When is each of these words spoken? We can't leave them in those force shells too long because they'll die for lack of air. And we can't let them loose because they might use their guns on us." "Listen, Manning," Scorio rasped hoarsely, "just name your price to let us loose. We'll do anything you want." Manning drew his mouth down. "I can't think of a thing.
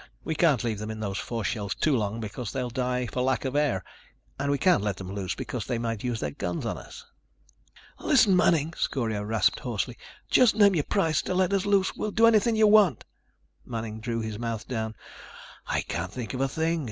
We 0.23 0.33
can't 0.33 0.63
leave 0.63 0.79
them 0.79 0.89
in 0.89 0.99
those 0.99 1.19
force 1.19 1.45
shells 1.45 1.75
too 1.75 1.95
long 1.95 2.19
because 2.19 2.51
they'll 2.51 2.71
die 2.71 3.05
for 3.05 3.21
lack 3.21 3.45
of 3.45 3.55
air. 3.55 3.83
And 4.39 4.49
we 4.49 4.57
can't 4.57 4.81
let 4.81 4.97
them 4.97 5.13
loose 5.13 5.35
because 5.35 5.67
they 5.67 5.77
might 5.77 6.03
use 6.03 6.19
their 6.19 6.31
guns 6.31 6.65
on 6.65 6.75
us." 6.79 7.05
"Listen, 7.99 8.35
Manning," 8.35 8.73
Scorio 8.75 9.21
rasped 9.21 9.59
hoarsely, 9.59 9.99
"just 10.27 10.55
name 10.55 10.73
your 10.73 10.85
price 10.85 11.21
to 11.21 11.35
let 11.35 11.53
us 11.53 11.67
loose. 11.67 11.95
We'll 11.95 12.09
do 12.09 12.25
anything 12.25 12.55
you 12.55 12.65
want." 12.65 13.05
Manning 13.63 13.99
drew 13.99 14.21
his 14.21 14.39
mouth 14.39 14.67
down. 14.67 14.95
"I 15.67 15.81
can't 15.81 16.11
think 16.11 16.33
of 16.33 16.41
a 16.41 16.47
thing. 16.47 16.79